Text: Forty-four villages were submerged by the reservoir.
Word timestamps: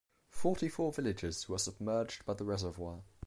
Forty-four 0.31 0.93
villages 0.93 1.47
were 1.47 1.59
submerged 1.59 2.25
by 2.25 2.33
the 2.33 2.43
reservoir. 2.43 3.03